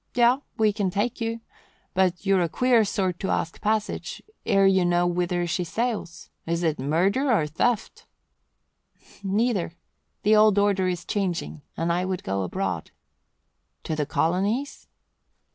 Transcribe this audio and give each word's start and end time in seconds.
Yea, 0.15 0.37
we 0.57 0.73
can 0.73 0.89
take 0.89 1.21
you, 1.21 1.41
but 1.93 2.25
you're 2.25 2.41
a 2.41 2.49
queer 2.49 2.83
sort 2.83 3.19
to 3.19 3.29
ask 3.29 3.61
passage 3.61 4.19
ere 4.47 4.65
you 4.65 4.83
know 4.83 5.05
whither 5.05 5.45
she 5.45 5.63
sails. 5.63 6.31
Is 6.47 6.63
it 6.63 6.79
murder 6.79 7.31
or 7.31 7.45
theft?" 7.45 8.07
"Neither. 9.21 9.73
The 10.23 10.35
old 10.35 10.57
order 10.57 10.87
is 10.87 11.05
changing 11.05 11.61
and 11.77 11.93
I 11.93 12.05
would 12.05 12.23
go 12.23 12.41
abroad." 12.41 12.89
"To 13.83 13.95
the 13.95 14.07
colonies?" 14.07 14.87